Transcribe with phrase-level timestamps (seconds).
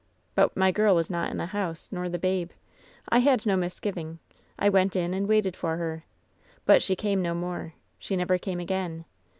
[0.33, 2.49] "But my girl was not in the house, nor the babe.
[3.09, 4.17] I had no misgiving.
[4.57, 6.05] I went in and waited for her.
[6.65, 7.75] But she came no more.
[7.99, 9.05] She never came again.